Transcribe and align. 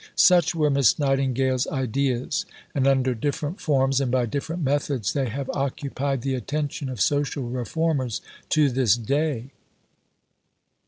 Such 0.15 0.55
were 0.55 0.71
Miss 0.71 0.97
Nightingale's 0.97 1.67
ideas, 1.67 2.47
and 2.73 2.87
under 2.87 3.13
different 3.13 3.61
forms 3.61 4.01
and 4.01 4.11
by 4.11 4.25
different 4.25 4.63
methods 4.63 5.13
they 5.13 5.29
have 5.29 5.47
occupied 5.53 6.23
the 6.23 6.33
attention 6.33 6.89
of 6.89 6.99
social 6.99 7.43
reformers 7.43 8.19
to 8.49 8.71
this 8.71 8.95
day. 8.97 9.51